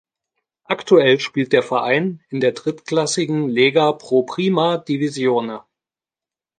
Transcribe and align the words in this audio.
Aktuell 0.65 1.19
spielt 1.19 1.53
der 1.53 1.61
Verein 1.61 2.21
in 2.29 2.39
der 2.39 2.53
Drittklassigen 2.53 3.47
Lega 3.49 3.91
Pro 3.91 4.23
Prima 4.23 4.79
Divisione. 4.79 5.61